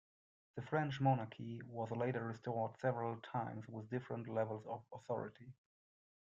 The 0.55 0.63
French 0.63 0.99
monarchy 0.99 1.61
was 1.67 1.91
later 1.91 2.25
restored 2.25 2.75
several 2.79 3.17
times 3.21 3.67
with 3.67 3.91
differing 3.91 4.23
levels 4.23 4.65
of 4.65 4.81
authority. 4.91 5.53